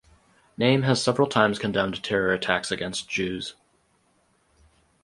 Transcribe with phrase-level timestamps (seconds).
[0.57, 3.53] Naim has several times condemned terror attacks against Jews.